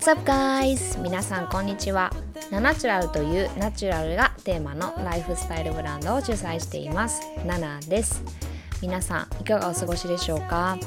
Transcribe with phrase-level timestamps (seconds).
[0.00, 0.98] What's up guys?
[1.02, 2.10] 皆さんこんにちは。
[2.50, 7.20] ナナチュラルというナチュラルがテーマのライフスタイルブランドを主催しています。
[7.44, 8.22] ナナです。
[8.80, 10.78] 皆さんいかがお過ごしでしょうか？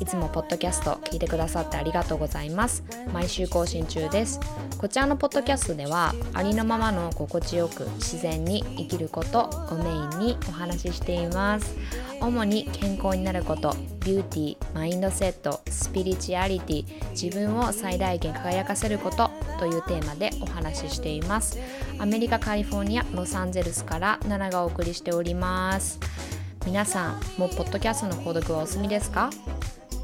[0.00, 2.82] いつもポッドキャスト聞いてくださってありがとうございます。
[3.12, 4.40] 毎週更新中です。
[4.78, 11.76] こちらのポッドキャストではありのままの心地よく自然に生きることをメインにお話ししています。
[12.20, 13.74] 主に健康になること
[14.04, 21.58] ビューティーマインドセットスピリチュアリティ自分を最大限輝かせることというテーマでお話ししています
[21.98, 25.98] アメリカカリフォルニアロサンゼルスから奈々がお送りしております
[26.66, 29.30] 皆さんもうポッドキャストの購読はお済みですか？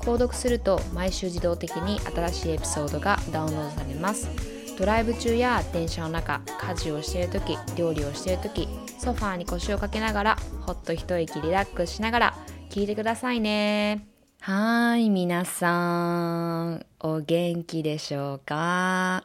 [0.07, 4.31] 購読すると毎週自動的に新しいエピソードがダウンロードされます。
[4.79, 8.69] ドライブ中や電車の中家事をしている時料理をしている時
[9.01, 12.35] ソファーに腰をかけながらほっと一息リラックスしながら
[12.71, 14.07] 聞いてくださいね。
[14.41, 19.25] はい皆さんお元気でしょうか？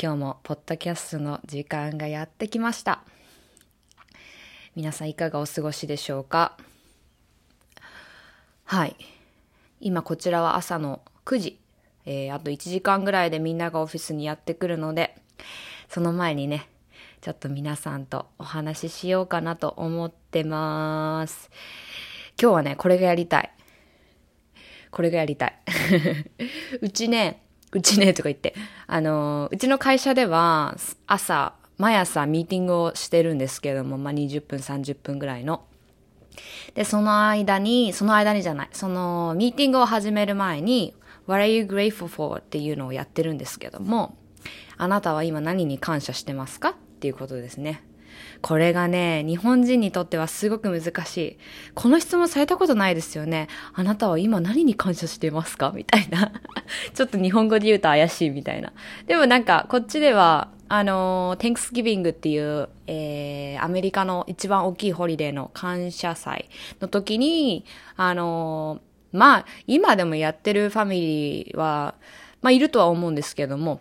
[0.00, 3.02] 今日もポッドキャストの時間がやってきました。
[4.76, 6.56] 皆さんいかがお過ごしでしょうか？
[8.64, 8.94] はい。
[9.82, 11.60] 今こちらは朝の9時、
[12.06, 15.14] えー、あと1時間ぐらいでみんながオフィスにやってくるので
[15.88, 16.68] その前にね
[17.22, 21.50] ちょっと皆さんとお話ししようかなと思ってます。
[22.40, 23.52] 今日はね、これがやりたい。
[24.90, 25.54] これがやりたい。
[26.82, 28.56] うちね、うちねとか言って、
[28.88, 35.64] あの、うちの会社では朝、毎朝ミーティングをしてるんですけれども、まあ、20分、30分ぐらいの。
[36.74, 40.94] で、その間に、その間にじゃない、そのミーティングを始める前に、
[41.26, 42.40] What are you grateful for?
[42.40, 44.16] っていうのをやってるんですけども、
[44.76, 46.70] あなたは今何に感謝してますか？
[46.70, 47.82] っていうことですね。
[48.40, 51.38] これがね、日本人にとってはすごく難しい。
[51.74, 53.48] この質問されたことないですよね。
[53.74, 55.72] あなたは今何に感謝していますか？
[55.74, 56.32] みたいな。
[56.94, 58.72] ちょっと日本語で言うと怪しいみたいな。
[59.06, 66.48] でもなんか、こっちでは、あの、Thanksgiving っていう、えー、アメリカの一番大きいホリデーの感謝祭
[66.80, 67.64] の時に、
[67.96, 68.80] あの、
[69.12, 71.94] まあ、今でもやってるファミリーは、
[72.40, 73.80] まあ、いるとは思うんですけども、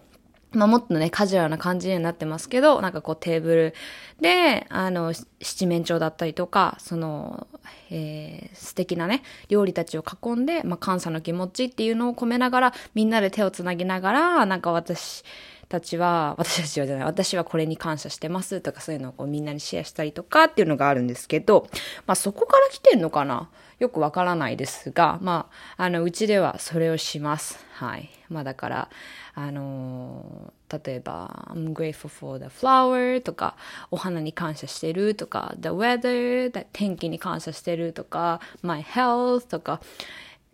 [0.53, 3.73] まあ、もっとね、カジュアルな感じになってますけど、なんかこうテーブル
[4.19, 7.47] で、あの、七面鳥だったりとか、その、
[7.89, 15.23] えー、素敵なね、料理たちを囲んで、まあ、感謝の気持ちっていうのを込めながら、みんなで手をつなぎながら、なんか私
[15.69, 21.67] たちは、私たちはじゃない、私はこれに感謝してますとか、そういうのをこうみんなにシェアしたりとかっていうのがあるんですけど、
[22.05, 23.49] まあ、そこから来てんのかな
[23.81, 27.65] よくわからないですが、まあ、あの、うちではそれをします。
[27.73, 28.11] はい。
[28.29, 28.89] まあ、だから、
[29.33, 33.57] あの例えば、I'm grateful for the flower とか、
[33.89, 39.81] お花に感謝してるとか、the weather, 天気に感謝してるとか、my health とか、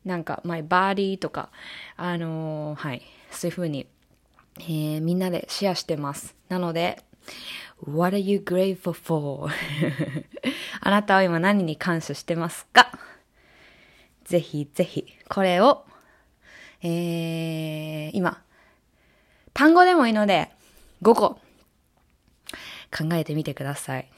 [0.06, 1.50] なんか、my body とか、
[1.98, 3.88] あのはい、そういうふうに、
[4.60, 6.34] えー、みんなでシェアしてます。
[6.48, 7.04] なので、
[7.86, 9.52] What are you grateful for?
[10.80, 12.98] あなたは今何に感謝してますか？
[14.28, 15.86] ぜひぜひ、これを、
[16.84, 18.42] えー、今、
[19.54, 20.52] 単語でもいいので、
[21.02, 21.40] 5個、
[22.96, 24.10] 考えてみてください。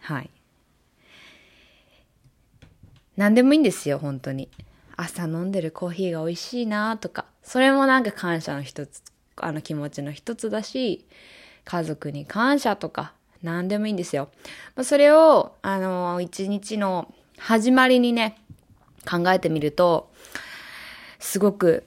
[0.00, 0.30] はい。
[3.16, 4.50] 何でもいいんですよ、本当に。
[4.96, 9.02] 朝飲んでるコーヒーが美味しいなとか、それもなんか感謝の一つ、
[9.36, 11.06] あの気持ちの一つだし、
[11.64, 14.28] 家族に感謝とか、何でもいいんですよ。
[14.82, 18.42] それを、あの、一日の始まりにね、
[19.08, 20.10] 考えてみると、
[21.18, 21.84] すごく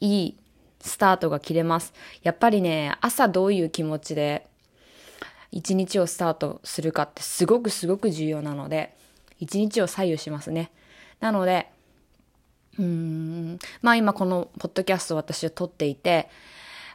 [0.00, 0.36] いい
[0.80, 1.92] スタートが切れます。
[2.22, 4.46] やっぱりね、朝どういう気持ちで
[5.52, 8.94] 一日をスタートするかってすごくすごく重要なので、
[9.38, 10.70] 一日を左右しますね。
[11.20, 11.68] なので、
[12.78, 16.28] うーん、まあ今このポッドキャストを私は撮っていて、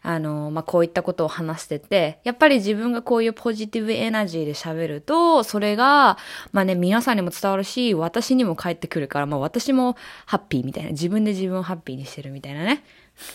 [0.08, 6.18] あの、まあ、こういったことを話してて、やっぱり自分がこういうポジティブエナジーで喋ると、それが、
[6.54, 12.86] まあね、皆さんにも伝わるし、私にも返ってくるから、まあ私もハッピーみたいな、自分で自分をハッピーにしてるみたいなね。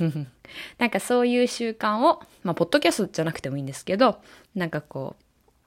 [0.78, 4.22] なんかそういう習慣を、まあ、ポッドキャストじゃなくてもいいんですけど、
[4.54, 5.21] なんかこう、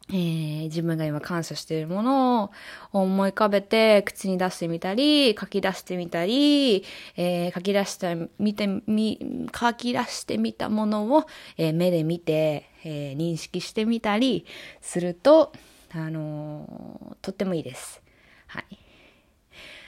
[0.09, 6.83] えー、自分が今感謝しているものを思い浮かべて口に出してみたり、書き出してみたり、
[7.17, 11.25] えー、書き出してみてみ、書き出してみたものを、
[11.57, 14.45] えー、目で見て、えー、認識してみたり
[14.81, 15.53] すると、
[15.91, 18.01] あのとってもいいです。
[18.47, 18.77] はい。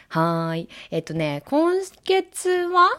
[0.09, 0.69] はい。
[0.89, 1.75] えっとね、今
[2.05, 2.89] 月は、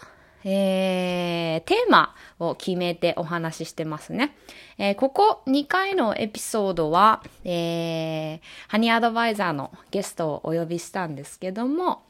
[0.51, 4.35] えー、テーマを決めてお話ししてますね。
[4.79, 12.03] えー、ここ2回のエピソードは、えー、ハニーアドバイザーのゲストをお呼びしたんですけども、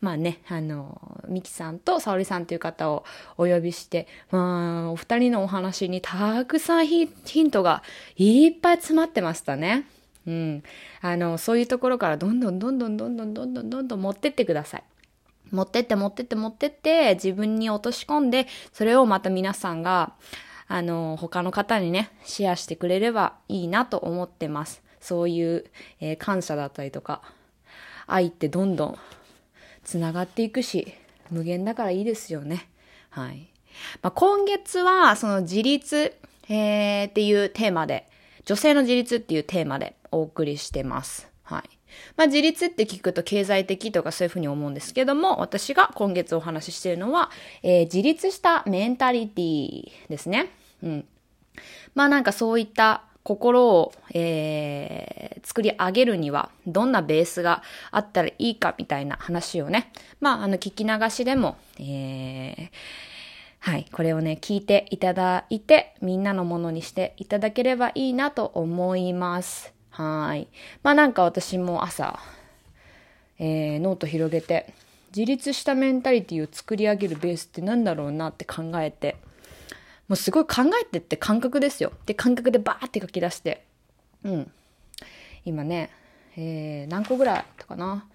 [0.00, 3.04] まあね、あの、ミキさんと沙織さんという方を
[3.36, 7.82] お呼びして、まあ、お二人のお話にたくさんヒントが
[8.16, 9.86] いっぱい詰まってましたね。
[10.26, 10.62] うん。
[11.02, 14.82] あの、そういうところからどんどんどんどんどんどんどんどんどん持ってってください。
[15.52, 20.14] 持ってって持ってって持ってって自分に落とし込んで、それをまた皆さんが、
[20.66, 24.82] あの、他の方にね、シェアしてくれればいいなと思ってます。
[25.00, 25.64] そういう、
[26.00, 27.20] えー、感謝だったりとか、
[28.06, 28.98] 愛ってどんどん
[29.84, 30.94] つながっていくし、
[31.30, 32.68] 無限だからいいですよね。
[33.10, 33.50] はい。
[34.00, 36.14] まあ、今月は、その自立、
[36.48, 38.08] えー、っていうテーマで、
[38.44, 41.28] 女性の自立っていうテーマでお送りしてます。
[41.42, 41.81] はい。
[42.16, 47.30] まあ、自立って聞くと経済的とかそういうふうに思うんですけども、私が今月お話ししているのは、
[47.62, 50.50] えー、自立したメンタリティですね。
[50.82, 51.04] うん。
[51.94, 62.70] まあなんかそういった心を、えー、作り上げるにはどんなベースがあったらいいかみたいな話をね、まああの聞き流しでも、えー、
[63.60, 69.72] はい、これをね、聞いていただいて、みんなのものにしていただければいいなと思います。
[69.92, 70.48] はい。
[70.82, 72.18] まあなんか私も朝、
[73.38, 74.74] えー、ノート広げて、
[75.14, 79.16] 自立したメンタリティを作り上げるベースって何だろうなって考えて、
[80.08, 81.92] もうすごい考えてって感覚ですよ。
[82.06, 83.64] で、感覚でバーって書き出して、
[84.24, 84.50] うん。
[85.44, 85.90] 今ね、
[86.36, 88.06] えー、何個ぐらいあったかな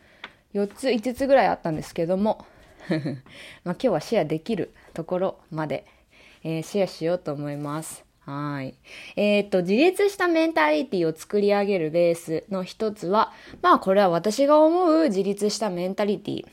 [0.55, 2.47] ？4つ、5つぐらいあったんですけども、
[3.63, 5.85] まあ今日はシェアできるところまで、
[6.43, 8.06] えー、シェアしようと思います。
[8.27, 8.75] はい。
[9.15, 13.31] えっ、と、自立したメンタリティを作り上げるベースの一つは、
[13.61, 16.45] まあこれは私が思う自立したメンタリティ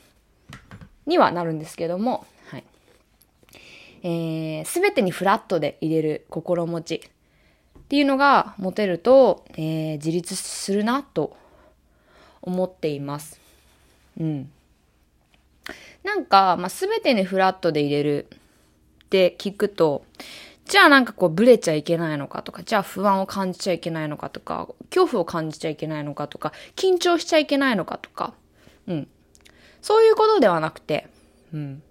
[1.05, 2.63] にはなるんですけども、はい。
[4.03, 6.95] えー、すべてにフラットで入れる心持ち
[7.77, 11.35] っていうのが持てると、えー、自立するなと
[12.41, 13.41] 思っています。
[14.17, 14.49] うん。
[16.05, 18.27] なんか、まあ、すべてにフラットで入れる
[19.03, 20.05] って聞くと、
[20.65, 28.33] じゃあなんかこうブレちゃいけないのかとか、じゃあ不安を感じちゃいけないのかとか、恐怖を感じちゃいけないのかとか、緊張しちゃいけないのかとか、
[28.87, 29.07] うん。
[29.81, 31.07] そういうことではなくて、
[31.53, 31.83] うん。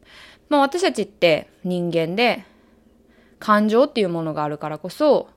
[0.48, 2.44] まあ私たちって人間で、
[3.38, 5.28] 感情っていうものがあるからこそ、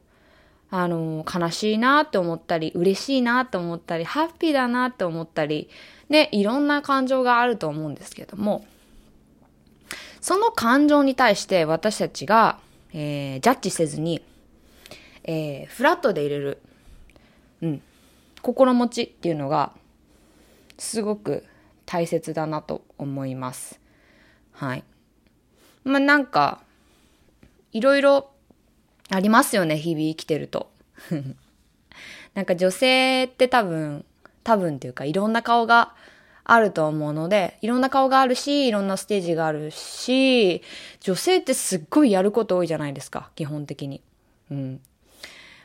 [0.69, 5.69] あの、悲しいなって思ったり、嬉しいなって思ったり、ハッピーだなって思ったり、
[6.10, 8.66] ね、いろんな感情があると思うんですけども、
[10.22, 12.60] その感情に対して私たちが
[12.94, 14.22] えー、ジャッジせずに、
[15.24, 16.62] えー、フラットで入れる、
[17.62, 17.81] うん、
[18.42, 19.74] 心持ちっていうのが、
[20.78, 21.44] すごく
[21.86, 23.80] 大切だなと思います。
[24.51, 24.84] はい。
[25.84, 26.62] まあ、なんか、
[27.72, 28.30] いろいろ
[29.10, 30.72] ありますよね、日々生きてると。
[32.34, 34.06] なんか女性って多分、
[34.44, 35.94] 多分っていうかいろんな顔が
[36.49, 40.61] あると思うので、いろんな顔があるし、いろんなステージがあるし、
[41.01, 44.01] 女性ってすっごいやること多いじゃないですか、基本的に。
[44.49, 44.79] うん。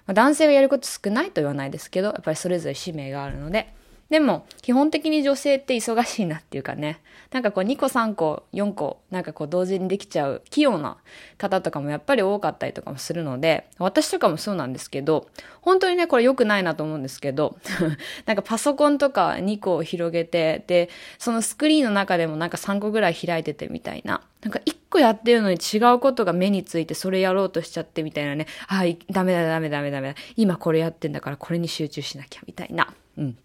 [0.07, 3.73] まあ、男性がやること少ないと言わないですけど、やっぱりそれぞれ使命があるので、
[4.13, 7.01] でも、基本的に女性って忙しいなっていうかね、
[7.31, 10.99] なんかこう2個3個4個、なんかこう同時にできちゃう器用な
[11.39, 15.29] 方とかもやっぱり多かったりとかもするので、私とかもそうなんですけど、
[15.63, 17.57] 本当にね、これ良くないなと思うんですけど、
[18.27, 32.93] なんかパソコンとか2個を広げて、で、そのスクリーンの中でもなんか3個ぐらい開いててみたいな、なんか1個やってるのに違うことが目についてそれやろうとしちゃってみたいなね、はい、ダメだダメだダメだダメだ、今これやってんだからこれに集中しなきゃみたいな。
[33.17, 33.39] うん。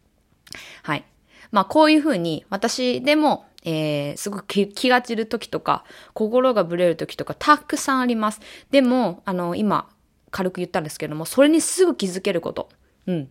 [0.84, 1.06] はい。
[1.52, 5.84] まあこういうふうに私でも、えー、すごく気が散る時とか、
[6.14, 8.42] 心がぶれる時とかたくさんあります。
[8.72, 9.90] でも、あの、今
[10.32, 12.70] 軽く言ったんですけども、それにすぐ気づけること。
[13.08, 13.30] うん。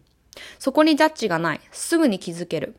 [0.58, 1.60] そこにジャッジがない。
[1.72, 2.76] すぐに気づける。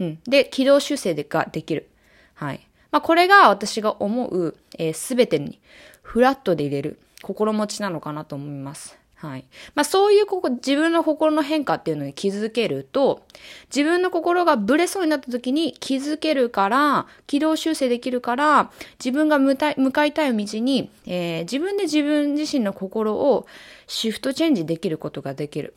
[0.00, 0.18] うん。
[0.24, 1.88] で、軌道修正ができる。
[2.34, 2.66] はい。
[2.90, 5.60] まあこれが私が思う、えー、全てに
[6.02, 8.98] フラットで入れる心持ちなのかなと思います。
[9.16, 9.44] はい。
[9.74, 13.22] まあそういうここ、自分の心の変化っていうのに気づけると、
[13.74, 23.46] 自分の心がブレそうになった時に気づけるから、軌道修正できるから、自分が向かいたい道に、えー、自分で自分自身の心を
[23.86, 25.74] シフトチェンジできることができる。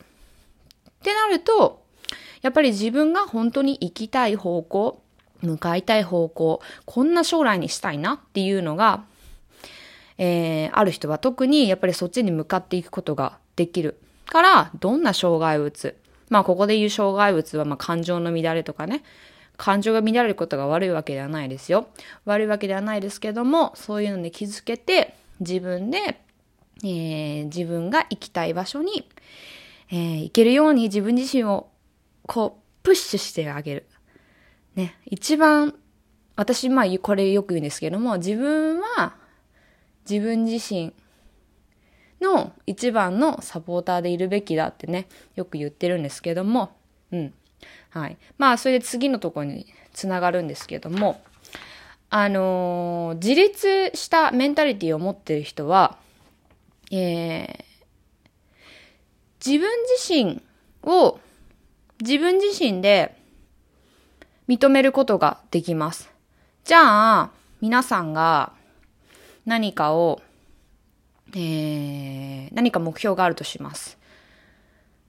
[0.90, 1.82] ってなると、
[2.42, 5.02] やっぱり自分が本当に行きたい方向、
[5.42, 9.06] 向かいたい方向、こんな将来にしたいなっていうのが
[10.20, 13.98] えー、ある人は特にやっぱりそっちに向かっていくことができる
[14.28, 15.96] から、どんな障害物、
[16.30, 19.02] まあここで言う障害物はまあ感情の乱れとかね、
[19.56, 21.88] 感情が乱れることが悪いわけではないですよ。
[22.26, 26.20] 悪いわけではないですけども、そういうのに気づけて、自分で、
[26.84, 29.10] えー、自分が行きたい場所に、
[29.90, 31.70] えー、行けるように自分自身を、
[32.26, 33.86] こう、プッシュしてあげる。
[34.76, 35.76] ね、一番、
[36.36, 39.16] 私、まあ、これよく言うんですけども、自分は、
[40.10, 40.94] 自分自身
[42.22, 46.72] の一番のサポーターでいるべきだってね、よく言ってるんですけども、
[47.12, 47.34] うん。
[47.92, 48.18] はい。
[48.38, 51.22] まあ、それで次のとこにつながるんですけども、
[52.10, 55.98] あのー、自立したメンタリティを持ってる人は、
[56.92, 57.64] えー、
[59.46, 60.42] 自分自身
[60.84, 61.20] を
[62.02, 63.16] 自分自身で
[64.48, 66.10] 認めることができます。
[66.64, 68.54] じゃあ、皆さんが
[69.46, 70.22] 何かを、
[71.34, 73.98] えー、何か目標があるとします。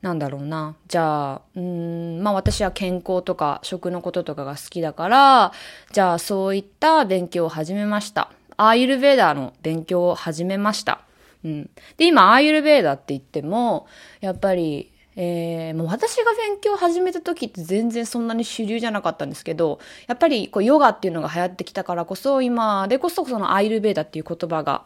[0.03, 0.77] なんだろうな。
[0.89, 5.53] じゃあ、うん、まあ私は健康とか食のこととかが好きだから、
[5.93, 8.31] じゃあそういった勉強を始めました。
[8.57, 11.03] アーユルベーダーの勉強を始めました。
[11.45, 11.71] うん。
[11.97, 13.87] で、今、アーユルベーダーって言っても、
[14.21, 24.85] やっぱり、えー、もう私が勉強始めた時って全然そんなに主流じゃなかったんですけど、やっぱりこうヨガっていうのが流行ってきたからこそ、今でこそそのアイルベーダっていう言葉が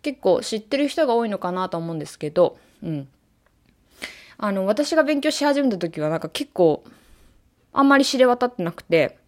[0.00, 3.08] 結構知ってる人が多いのかなと思うんですけど、うん。
[4.38, 6.82] あの、私が勉強し始めた時はなんか結構、
[7.74, 9.18] あんまり知れ渡ってなくて、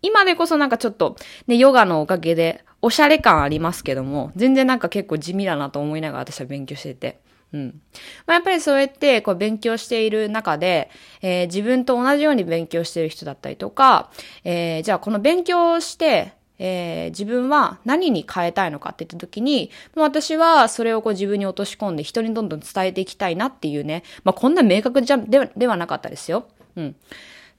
[0.00, 1.16] 今でこそなんかちょっと、
[1.48, 7.23] ね、ヨガのおかげで、おしゃれ感ありますけども、全然なんか結構地味だなと思いながら私は勉強してて。
[7.54, 7.80] うん。
[8.26, 10.90] まあ、やっぱりそうやってこう勉強している中で、
[11.22, 14.10] えー、自分と同じように勉強している人だったりとか、
[14.42, 26.48] えー、じゃあこの勉強をして、えー、自分は何に変えたいのかって言った時に、もう私はそれをこう自分に落とし込んで人にどんどん伝えていきたいなっていうね、まあこんな明確じゃではではなかったですよ。
[26.74, 26.96] うん。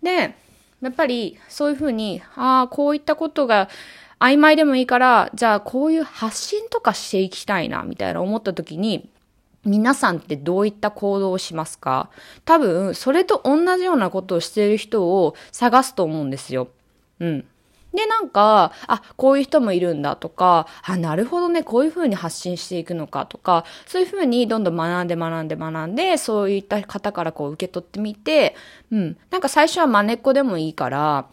[0.03, 0.35] で、
[0.81, 3.69] やっぱりそういうふうに、ああ、こういったことが
[4.19, 9.09] 曖昧でもいいから、じゃあこういう発信とかしていきたいな、みたいな思った時に、
[9.65, 12.10] 皆さんってどういった行動をしますか？
[12.45, 16.69] 多分、それと同じようなことをしている人を探すと思うんですよ。
[17.19, 17.45] うん。
[17.93, 28.55] で、なんか、あ、こういう人もいるんだとか、あ、なるほどね、こういう風に発信していくのかとか、そういう風にどんどん学んで学んで学んで、そういった方からこう受け取ってみて、
[28.91, 29.17] うん。
[29.31, 31.25] なんか最初は真似っこでもいいから、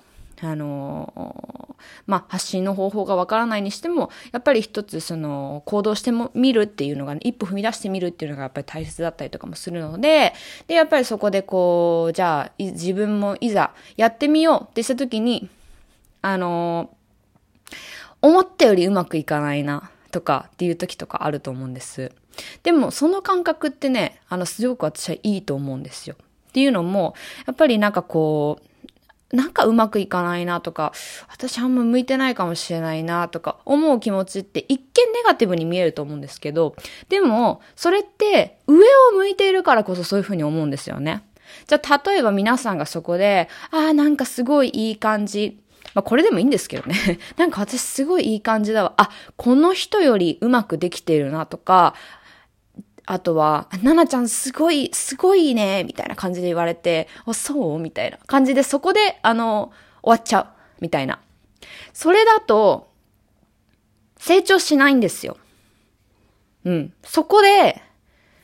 [0.45, 10.35] あのまあ、発信の方法がわからないにしても、やっぱり一つその行動してもみるっていうのが、ね、一歩踏み出してみるっていうのがやっぱり大切だったりとかもするので、
[10.67, 15.49] で、やっぱりそこでこう、じゃあ、自分もいざやってみようってした時に、
[16.23, 16.91] あの
[18.21, 22.13] 思ったよりうまくいかないなとかっていう時とかあると思うんです。
[22.63, 26.17] でもその感覚ってね、あの、すごく私はいいと思うんですよ。
[26.49, 27.15] っていうのも、
[27.47, 28.72] やっぱりなんかこう、
[29.33, 30.93] なんかうまくいかないなとか、
[31.29, 36.77] 私あんま向いてないかもしれないなとか思う気持ちって一見ネガティブに見えると思うんですけど、
[37.09, 41.25] でもそれって上を向いているからこそそういうふうに思うんですよね。
[41.67, 45.59] じゃあ例えば皆さんがそこで、ああなんかすごいいい感じ。
[45.95, 47.19] まあこれでもいいんですけどね。
[47.39, 48.93] なんか私すごいいい感じだわ。
[48.99, 51.95] あ、この人よりうまくできているなとか、
[53.05, 57.79] あとは、ななちゃんすごい、すごいね、みたいな感じで言われて、あ、そう？
[57.79, 60.47] みたいな感じで、そこで、あの、終わっちゃう。
[60.81, 61.21] みたいな。
[61.93, 62.91] それだと、
[64.19, 65.37] 成長しないんですよ。
[66.65, 66.93] うん。
[67.03, 67.83] そこで、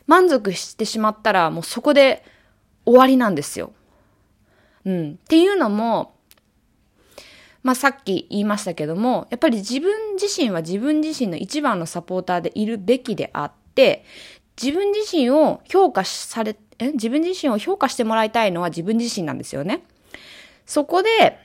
[0.06, 2.24] 満足してしまったら、もうそこで
[2.84, 3.72] 終わりなんですよ。
[4.84, 5.12] うん。
[5.12, 6.14] っていうのも、
[7.62, 14.04] まあ、さっき言いましたけども、やっぱり自分自身は自分自身の一番のサポーターでいるべきであって、
[14.60, 19.84] 自分自身を評価され、え自分自身を評価してもらいたいのは自分自身なんですよね。
[20.66, 21.38] そこで、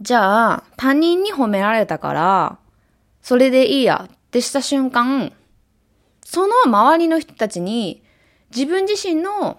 [0.00, 2.58] じゃあ、他人に褒められたから、
[3.22, 5.32] それでいいやってした瞬間、
[6.24, 8.02] その周りの人たちに、
[8.54, 9.58] 自分自身の、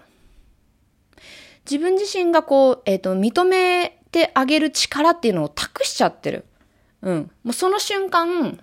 [1.70, 6.46] 自分自身がこう、えっ、ー、と、認めてあげる力っていうのを託しちゃってる。
[7.02, 7.30] うん。
[7.44, 8.58] もうその瞬間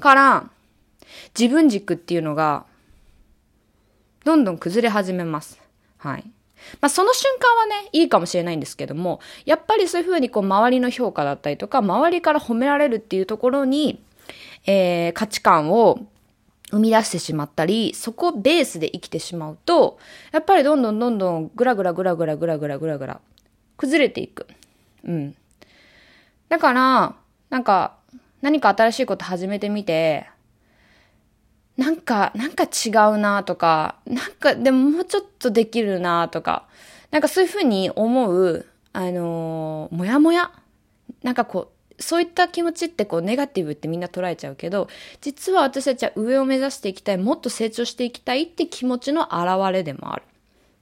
[0.00, 0.50] から、
[1.38, 2.66] 自分軸っていうのが
[4.28, 5.58] どんどん崩れ始めます。
[5.96, 6.24] はい。
[6.82, 14.02] まあ、その瞬間はね、いいかもしれないんですけども、やっぱりそういうふうにこう、周りの評価だったりとか、周りから褒められるっていうところに、
[14.66, 15.98] えー、価値観を
[16.70, 19.98] 生み出してしまったり、そこベースで生きてしまうと、
[20.30, 23.20] やっぱりどんどんどんどんぐらぐらぐらぐらぐらぐらぐらぐら
[23.78, 24.46] 崩れていく。
[25.04, 25.34] うん。
[26.50, 27.14] だから、
[27.48, 27.96] なんか、
[28.42, 30.28] 何か新しいこと始めてみて、
[31.78, 36.66] なんか、なんか違うなとか、なんかでももうちょっとできるなとか、
[37.12, 40.50] なんかそういうふうに思う、あのー、もやもや
[41.22, 44.88] なんかこう、そういった気持ちってこうネガティブってみんな捉えちゃうけど、
[45.20, 50.22] 実は私たちは上を目指していきたい、もっと成長していきたいって気持ちの表れでもある。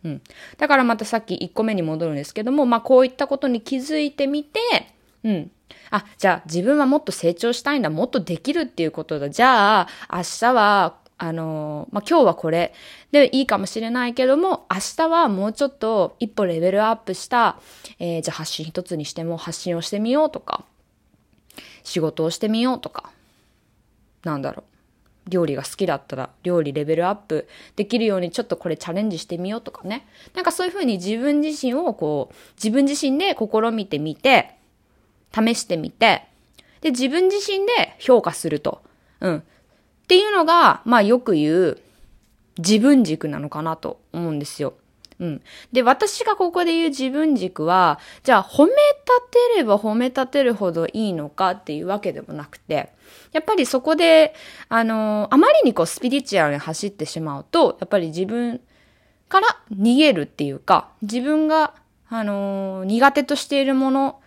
[0.04, 0.22] うん。
[0.56, 4.60] だからまたさっき1個目に戻るんですけども、まあこういったことに気づいてみて、
[5.24, 5.50] うん。
[5.90, 9.30] あ、じゃあ自分はもっと成長したいんだ、もっとできるっていうことだ。
[9.30, 12.74] じゃあ明日はあの、まあ、今日はこれ
[13.12, 17.58] でいいかもしれないけども、明日はもうちょっと一歩レベルアップした、
[17.98, 20.64] えー、じゃあ発信一つにしても発信をしてみようとか、
[21.82, 23.10] 仕事をしてみようとか、
[24.24, 24.76] なんだろう。
[25.28, 30.06] 料理が好きだったら料理レベルアップできるようにちょっとこれチャレンジしてみようとかね。
[30.34, 34.55] なんかそういうふうに自分自身をこう、自分自身で試みてみて、
[35.34, 36.22] 試してみて、
[36.80, 38.82] で、自分自身で評価すると。
[39.20, 39.36] うん。
[39.38, 39.42] っ
[40.06, 41.78] ていうのが、まあよく言う
[42.58, 44.74] 自分軸なのかなと思うんですよ。
[45.18, 45.42] うん。
[45.72, 48.76] で、私がここで言う自分軸は、じゃあ褒め立
[49.54, 52.92] てれば褒め立てるほどいいのかっていうわけでもなくて、
[53.32, 54.34] やっぱりそこで、
[54.68, 58.60] あの、あまりにこうスピリチュアルに走ってしまうと、やっぱり自分
[59.28, 61.74] から逃げるっていうか、自分が、
[62.08, 64.20] あの、苦手としているもの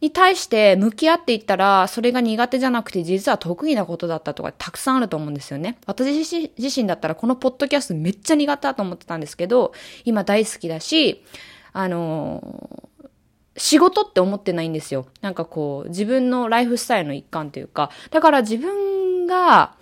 [0.00, 5.78] に対して向き合っていったら、それが苦手じゃなくて実は得意なことだったとかたくさんあると思うんですよね。
[5.86, 9.72] 私自身だったらこのポッドキャストめっちゃ苦手だと思ってたんですけど、
[10.04, 11.24] 今大好きだし、
[11.72, 13.08] あのー、
[13.56, 15.06] 仕事って思ってないんですよ。
[15.20, 19.74] なんかこう、自分のライフスタイルの一環というか、だから自分が、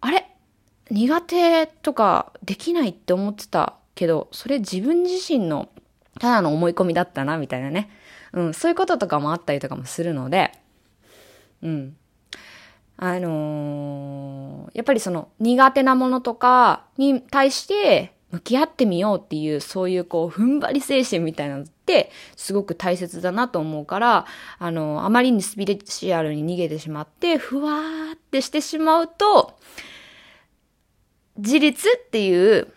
[0.00, 0.28] あれ？
[0.90, 5.68] 苦手とかできないって思ってたけど、それ自分自身の
[6.20, 7.88] ただの思い込みだったな、みたいなね。
[8.34, 10.52] うん、そういうこととかもあったりとかもするので、
[11.62, 11.96] うん。
[12.96, 24.26] あのー、やっぱりその苦手なものとかに対して向き合ってみようっていう、そういうこう、踏ん張り精神みたいなのってすごく大切だなと思うから、
[24.58, 29.56] あの、あまりにスピリチュアルに逃げてしまって、ふわーってしてしまうと、
[31.36, 32.72] 自立っていう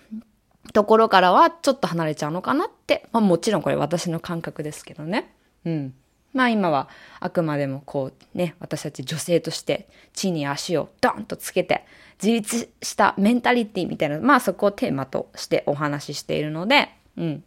[0.74, 5.34] ところからはちょっと離れちゃうのかなって、まあもちろんこれ私の感覚ですけどね。
[5.67, 5.93] うん。
[6.34, 6.88] まあ今は
[7.19, 11.86] あくまでもこうね、私たち女性として地に足をドンとつけて
[12.21, 17.43] 自立したメンタリティみたいな、まあそこをテーマとしてお話ししているので、うん。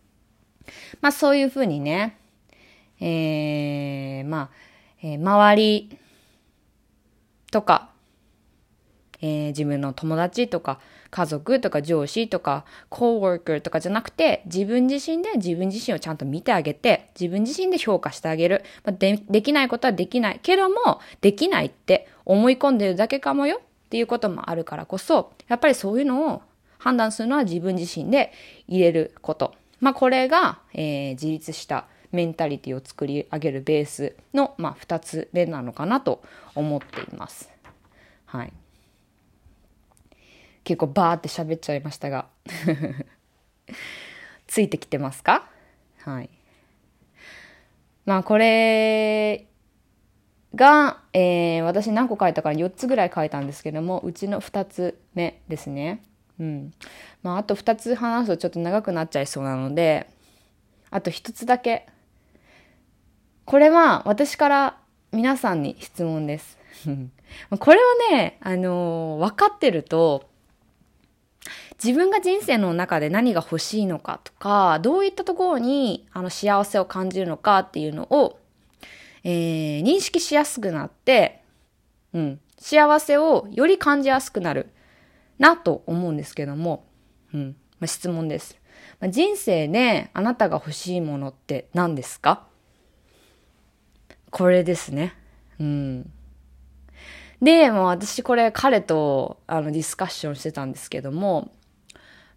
[1.01, 2.19] まあそういうふうにね、
[3.01, 4.51] えー、まあ、
[5.03, 5.99] えー、周り
[7.51, 7.89] とか、
[9.23, 10.79] えー、自分の友達とか
[11.11, 26.43] 家族とか上司とかコーワーカーとかじゃなくて自分自身で自分自身をちゃんと見てあげて自分自身で評価してあげる、まあ、でできないことはできないけどもできないって思い込んでるだけかもよっていうこともあるからこそやっぱりそういうのを
[26.79, 28.33] 判断するのは自分自身で
[28.67, 29.55] 入れること。
[29.81, 36.23] まあこれが、えー、自立したメンタリティを作り上げるベースの、まあ、2つ目なのかなと
[36.55, 37.51] 思っています。
[38.27, 38.53] はい。
[40.65, 42.27] 結構バーって喋っちゃいましたが。
[44.47, 45.49] ついてきてますか？
[45.99, 46.31] はい。
[48.05, 49.47] まあこれ
[50.55, 56.03] が、えー、私何個書いたか4つぐらい書いたんですけどもうちの2つ目ですね。
[56.41, 56.73] うん。
[57.23, 60.09] まああと2つ話すとちょっと長くなっちゃいそうなので
[60.91, 61.87] あと1つだけ。
[63.45, 64.79] これは私から
[65.13, 66.59] 皆さんに質問です。
[67.59, 67.79] これ
[68.11, 70.30] をね、あのー、分かってると、
[71.83, 78.39] 自分が人生の中で何が欲しいのかとか、どういったところにあの幸せを感じるのかっていうのを、
[79.25, 81.43] えー、認識しやすくなって、
[82.13, 84.71] うん、幸せをより感じやすくなる
[85.39, 86.85] なと思うんですけども、
[87.33, 88.59] うん、まあ、質問です。
[88.99, 92.47] まあ、人生であなたが欲しいものって何ですか？
[94.31, 95.15] これですね。
[95.59, 96.13] うん。
[97.41, 101.51] で、もう私これ彼とあのディスカッションしてたんですけども、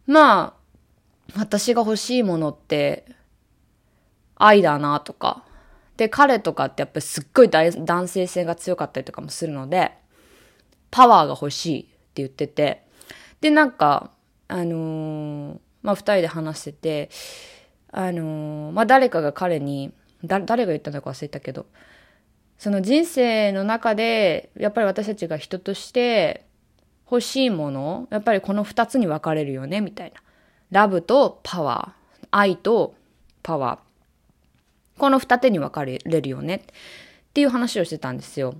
[0.05, 3.05] まあ、私が欲しいものって、
[4.35, 5.43] 愛だなとか。
[5.97, 9.93] で、彼とかってやっぱりすっごい男性性が強かったりとかもするので、
[10.91, 12.83] パワーが欲しいって言ってて、
[13.41, 14.11] で、なんか、
[14.47, 17.09] あのー、まあ、二人で話してて、
[17.91, 21.65] あのー、まあ、誰かが彼に、誰が言ったのか忘れたけど、
[22.57, 26.45] その人生の中で、やっぱり私たちが人として
[27.09, 30.21] 欲しいもの、やっぱりこの二つに分かれるよね、みたいな。
[30.71, 32.27] ラブとパワー。
[32.31, 32.95] 愛と
[33.43, 34.99] パワー。
[34.99, 36.55] この二手に分かれるよね。
[36.55, 36.61] っ
[37.33, 38.55] ていう話をしてたんですよ。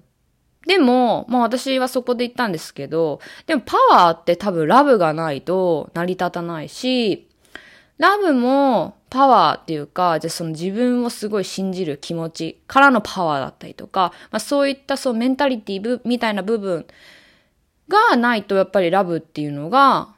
[0.65, 7.27] でも、まあ私はそこで言ったんですけど、でもパワーって多分ラブがないと成り立たないし、
[7.97, 16.86] ラブもパワーっていうか、じゃその自分をすごい信じる気持ちからのパワーだったりとか、まあ、そういったそうメンタリティみたいな部分
[18.10, 20.10] がないとやっぱりラブっていうのが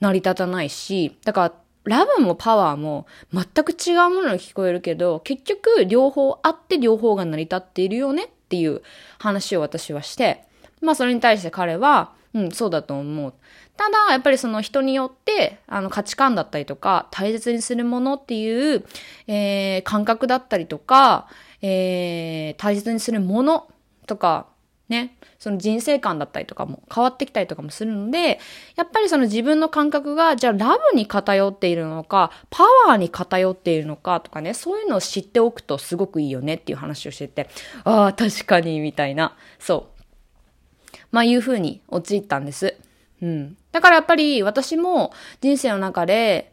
[0.00, 8.82] 成り立たないし、だからラブもパワーも全く違うものに聞こえるけど、結局両方あって両方が成り立っているよねっていう
[9.18, 10.44] 話を私はして、
[10.80, 13.34] まあそれに対して彼は、うん、そうだと思う。
[13.76, 18.84] ただ、やっぱりその人によって、あの価値観だったりとか、大切にするものっていう、
[19.26, 21.28] えー、感覚だったりとか、
[21.62, 23.68] えー、大切にするもの
[24.06, 24.46] とか、
[24.92, 28.38] ね、その人生観だったりとかも変わってきたりとかもするので、
[28.76, 37.48] やっぱりその自分の感覚が、じゃあラブに偏っているのか、パワーに偏っているのかとかね、そういうのを知っておくとすごくいいよねっていう話をしてて、
[37.84, 40.96] ああ、確かに、みたいな、そう。
[41.10, 42.76] まあいうふうに陥ったんです。
[43.22, 43.56] うん。
[43.72, 46.51] だからやっぱり私も人生の中で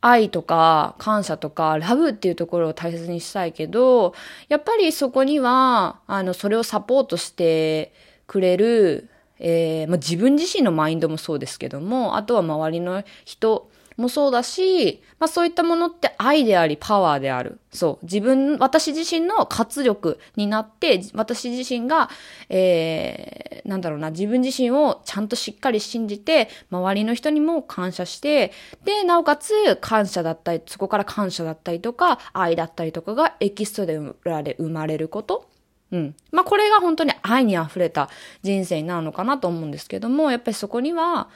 [0.00, 4.14] 愛とか感謝とかラブっていうところを大切にしたいけど、
[4.48, 7.92] やっぱりそこには、あの、それをサポートして
[8.26, 9.08] くれる、
[9.40, 17.58] えー、まあ、自分自身のマインドもそうですけども、あとは周りの人もそうだし、まあそういったものって愛でありパワーである。
[17.72, 18.04] そう。
[18.04, 22.08] 自分、私自身の活力になって、私自身が、
[22.48, 28.52] えー、なんだろうな、自分自身をちゃんとしっかり信じて、周りの人にも感謝して、
[28.84, 35.48] で、なおかつ感謝だったり、そこから感謝だったりとか、愛だったりとかがエキストで生まれること。
[35.90, 36.14] うん。
[36.30, 38.10] まあ、これが本当に愛に溢れた
[38.42, 41.28] 人生になるのかなと思うんですけども、やっぱりそこには、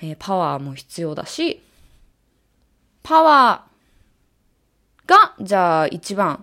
[0.00, 1.62] えー、パワーも必要だし、
[3.02, 6.38] パワーが、じゃあ一番っ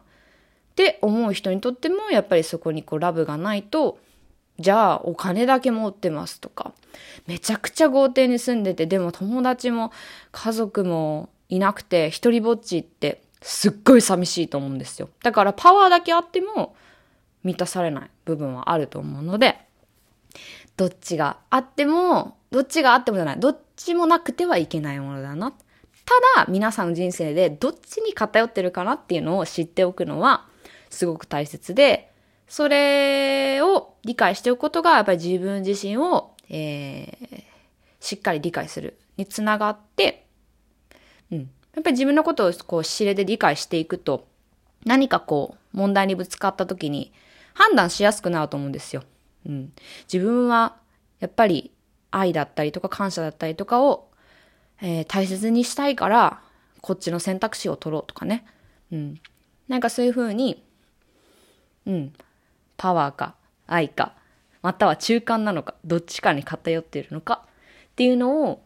[0.75, 3.99] て思う人にとっても、やっぱりそこにこうラブがないと、
[4.59, 6.73] じゃあお金だけ持ってますとか、
[7.27, 9.91] めちゃくちゃ豪邸に住んでて、でも友達も
[10.31, 15.09] 家族もいなくて、一人ぼっちってすっごい寂しいと思うんですよ。
[15.23, 16.75] だからパワーだけあっても
[17.43, 19.57] 満たされない部分はあると思うので、
[20.75, 25.53] どっちがあっても、どっちがあってもじゃない、どっちもなくてはいけないものだな。
[26.09, 30.47] ただ、皆さんの人生でどっちに偏ってるかなっていうのを知っておくのは
[30.89, 32.11] すごく大切で、
[32.47, 37.43] それを理解しておくことが、やっぱり自分自身を、えー、
[37.99, 40.25] しっかり理解するにつながって、
[41.31, 41.37] うん。
[41.37, 41.45] や
[41.81, 44.27] っぱり自分のことをこう、知れで理解していくと、
[44.85, 47.13] 何かこう、問題にぶつかった時に
[47.53, 49.03] 判断しやすくなると思うんですよ。
[49.45, 49.73] うん。
[50.11, 50.75] 自分は、
[51.19, 51.71] やっぱり
[52.09, 54.08] 愛だったりとか感謝だったりとかを
[54.81, 56.41] えー、大切にしたいから、
[56.81, 58.45] こっちの選択肢を取ろうとかね。
[58.91, 59.21] うん。
[59.67, 60.63] なんかそういうふうに、
[61.85, 62.13] うん。
[62.77, 63.35] パワーか、
[63.67, 64.13] 愛か、
[64.61, 67.45] または中間なのか、どっちかに偏っているのか
[67.91, 68.61] っていうのを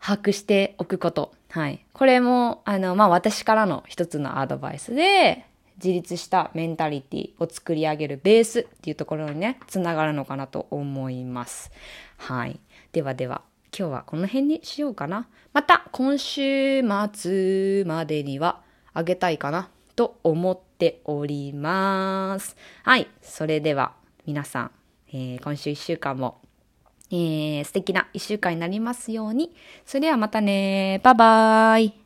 [0.00, 1.32] 把握しておくこと。
[1.50, 1.84] はい。
[1.92, 11.70] これも、あの、まあ、私からの一つのアドバイスで、自立したメンタリティを作り上げるベースっていうところにね、つながるのかなと思います。
[12.16, 12.60] はい。
[12.92, 13.42] ではでは。
[13.78, 15.28] 今日はこの辺にしようかな。
[15.52, 16.80] また今週
[17.12, 18.62] 末までには
[18.94, 22.56] あげたいかなと思っております。
[22.84, 23.06] はい。
[23.20, 23.92] それでは
[24.24, 24.70] 皆さん、
[25.08, 26.40] えー、今週1週間も、
[27.10, 29.54] えー、素敵な1週間になりますように。
[29.84, 31.00] それではまたね。
[31.02, 32.05] バイバーイ。